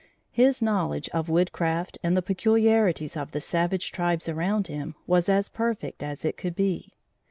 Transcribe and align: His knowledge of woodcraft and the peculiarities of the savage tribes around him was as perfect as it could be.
His 0.31 0.63
knowledge 0.63 1.09
of 1.09 1.29
woodcraft 1.29 1.99
and 2.01 2.17
the 2.17 2.23
peculiarities 2.23 3.15
of 3.15 3.33
the 3.33 3.39
savage 3.39 3.91
tribes 3.91 4.27
around 4.27 4.65
him 4.65 4.95
was 5.05 5.29
as 5.29 5.47
perfect 5.47 6.01
as 6.01 6.25
it 6.25 6.37
could 6.37 6.55
be. 6.55 6.89